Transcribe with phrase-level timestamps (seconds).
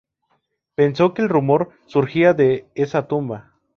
[0.73, 3.53] Pensó que el rumor surgía de esa tumba.